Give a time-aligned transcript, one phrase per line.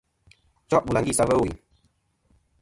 [0.69, 1.53] Cho' bɨlàŋgi sɨ a va ɨwùyn.